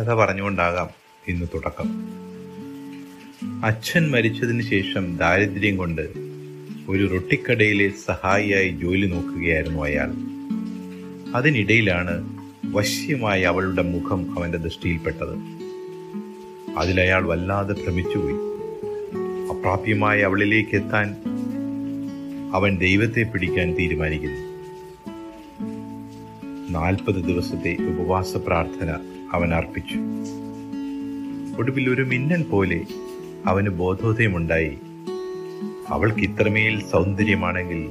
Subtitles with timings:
[0.00, 0.88] പ്രണയകഥ പറഞ്ഞുകൊണ്ടാകാം
[1.28, 1.88] ഇന്ന് തുടക്കം.
[3.64, 6.02] അച്ഛൻ മരിച്ചതിന് ശേഷം ദാരിദ്ര്യം കൊണ്ട്
[6.88, 10.12] ഒരു റൊട്ടിക്കടയിലെ സഹായിയായി ജോലി നോക്കുകയായിരുന്നു അയാൾ.
[11.36, 12.36] അതിനിടയിലാണ്
[12.66, 15.36] വശ്യമായി അവളുടെ മുഖം അവന്റെ ദൃഷ്ടിയിൽപ്പെട്ടത്.
[16.76, 18.34] അതിലയാൾ വല്ലാതെ ഭ്രമിച്ചുപോയി.
[19.52, 21.16] അപ്രാപ്യമായി അവളിലേക്ക് എത്താൻ
[22.54, 24.50] അവൻ ദൈവത്തെ പിടിക്കാൻ തീരുമാനിക്കുന്നു.
[26.70, 29.98] നാൽപ്പത് ദിവസത്തെ ഉപവാസ പ്രാർത്ഥന അവൻ അർപ്പിച്ചു.
[31.58, 32.80] ഒടുവിൽ ഒരു മിന്നൽ പോലെ
[33.46, 34.78] അവന് ബോധോദയമുണ്ടായി.
[35.88, 37.90] അവൾക്ക് ഇത്രമേൽ സൗന്ദര്യമാണെങ്കിൽ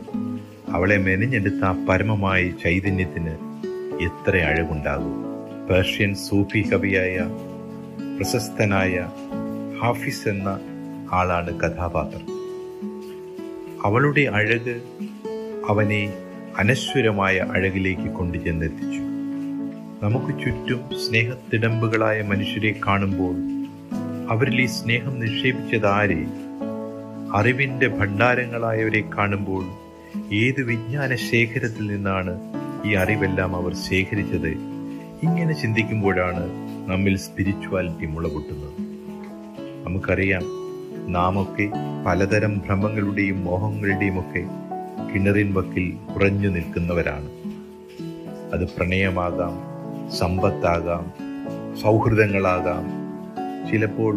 [0.69, 3.31] അവളെ മെനഞ്ഞെടുത്ത പരമമായ ചൈതന്യത്തിന്
[4.03, 5.25] എത്ര അഴകുണ്ടാകും.
[5.67, 7.19] പേർഷ്യൻ സൂഫി കവിയായ
[8.17, 9.09] പ്രശസ്തനായ
[9.81, 10.59] ഹാഫിസ് എന്ന
[11.11, 12.25] ആളാണ് കഥാപാത്രം.
[13.85, 14.81] അവളുടെ അഴക്
[15.69, 16.13] അവനെ
[16.57, 19.08] അനശ്വരമായ അഴകിലേക്ക് കൊണ്ടുചെന്നെത്തിച്ചു.
[20.03, 23.35] നമുക്ക് ചുറ്റും സ്നേഹത്തിടമ്പുകളായ മനുഷ്യരെ കാണുമ്പോൾ
[24.31, 26.25] അവരിൽ ഈ സ്നേഹം നിക്ഷേപിച്ചതാരെ
[27.35, 29.63] അറിവിന്റെ ഭണ്ഡാരങ്ങളായവരെ കാണുമ്പോൾ
[30.33, 32.33] ഏത് വിജ്ഞാന ശേഖരത്തിൽ നിന്നാണ്
[32.87, 34.51] ഈ അറിവെല്ലാം അവർ ശേഖരിച്ചത്?
[35.23, 36.43] ഇങ്ങനെ ചിന്തിക്കുമ്പോഴാണ്
[36.87, 38.77] നമ്മിൽ സ്പിരിച്വാലിറ്റി മുളപൊട്ടുന്നത്
[39.85, 40.45] നമുക്കറിയാം
[41.07, 41.69] നാമൊക്കെ
[42.07, 44.43] പലതരം ഭ്രമങ്ങളുടെയും മോഹങ്ങളുടെയും ഒക്കെ
[45.13, 47.29] കിണറിൻ വക്കിൽ കുറഞ്ഞു നിൽക്കുന്നവരാണ്.
[48.53, 49.78] അത് പ്രണയമാകാം
[50.09, 51.05] സമ്പത്താകാം
[51.81, 52.85] സൗഹൃദങ്ങളാകാം
[53.71, 54.15] ചിലപ്പോൾ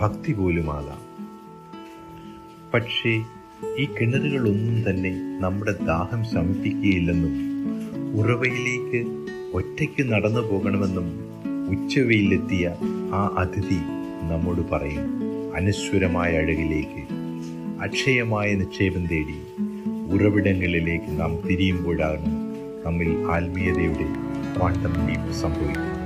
[0.00, 1.00] ഭക്തി പോലുമാകാം.
[2.74, 3.22] പക്ഷേ
[3.78, 7.34] ഈ കിണറുകളൊന്നും തന്നെ നമ്മുടെ ദാഹം ശമിപ്പിക്കുകയില്ലെന്നും
[8.20, 9.00] ഉറവയിലേക്ക്
[9.54, 11.08] ഒറ്റയ്ക്ക് നടന്നു പോകണമെന്നും
[11.68, 12.74] ഉച്ചവയിലെത്തിയ
[13.12, 13.80] ആ അതിഥി
[14.22, 15.06] നമ്മോട് പറയും
[15.56, 17.02] അനശ്വരമായ അഴകിലേക്ക്
[17.82, 19.38] അക്ഷയമായ നിക്ഷേപം തേടി
[20.12, 22.30] ഉറവിടങ്ങളിലേക്ക് നാം തിരിയുമ്പോഴാണ്
[22.84, 25.99] നമ്മിൽ ആത്മീയതയുടെ quantum leap somewhere.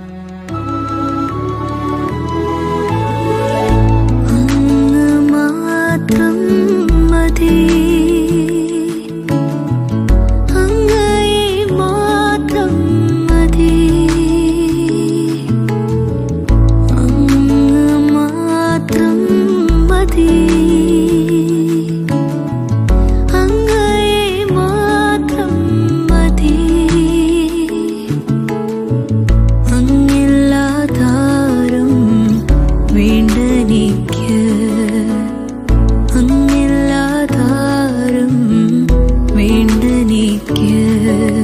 [41.16, 41.43] with